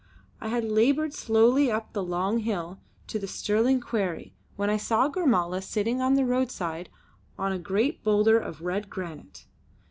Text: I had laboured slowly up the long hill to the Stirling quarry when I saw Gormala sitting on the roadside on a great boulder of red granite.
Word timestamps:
I 0.41 0.47
had 0.47 0.63
laboured 0.65 1.13
slowly 1.13 1.69
up 1.69 1.93
the 1.93 2.01
long 2.01 2.39
hill 2.39 2.79
to 3.05 3.19
the 3.19 3.27
Stirling 3.27 3.79
quarry 3.79 4.33
when 4.55 4.67
I 4.67 4.77
saw 4.77 5.07
Gormala 5.07 5.61
sitting 5.61 6.01
on 6.01 6.15
the 6.15 6.25
roadside 6.25 6.89
on 7.37 7.51
a 7.51 7.59
great 7.59 8.03
boulder 8.03 8.39
of 8.39 8.63
red 8.63 8.89
granite. 8.89 9.45